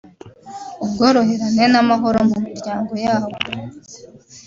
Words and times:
ubworoherane 0.83 1.63
n’amahoro 1.73 2.19
mu 2.29 2.37
miryango 2.45 2.93
yabo 3.05 3.31